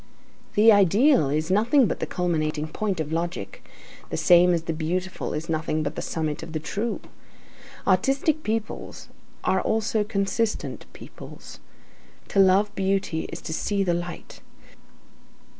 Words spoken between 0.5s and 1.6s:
The ideal is